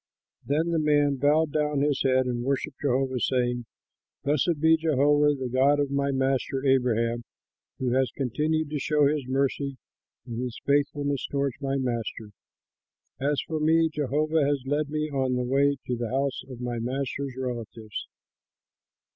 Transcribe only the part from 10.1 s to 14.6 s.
and his faithfulness toward my master. As for me, Jehovah